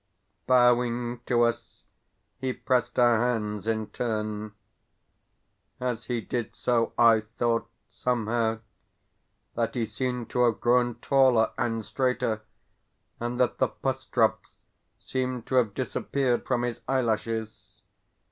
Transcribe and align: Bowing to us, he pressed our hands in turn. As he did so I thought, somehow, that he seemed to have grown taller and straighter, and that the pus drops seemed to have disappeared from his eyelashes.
Bowing 0.47 1.19
to 1.27 1.43
us, 1.43 1.85
he 2.39 2.53
pressed 2.53 2.97
our 2.97 3.19
hands 3.19 3.67
in 3.67 3.85
turn. 3.91 4.53
As 5.79 6.05
he 6.05 6.21
did 6.21 6.55
so 6.55 6.91
I 6.97 7.19
thought, 7.21 7.69
somehow, 7.87 8.61
that 9.53 9.75
he 9.75 9.85
seemed 9.85 10.31
to 10.31 10.45
have 10.45 10.59
grown 10.59 10.95
taller 11.01 11.51
and 11.55 11.85
straighter, 11.85 12.41
and 13.19 13.39
that 13.39 13.59
the 13.59 13.67
pus 13.67 14.05
drops 14.05 14.57
seemed 14.97 15.45
to 15.45 15.55
have 15.57 15.75
disappeared 15.75 16.47
from 16.47 16.63
his 16.63 16.81
eyelashes. 16.87 17.83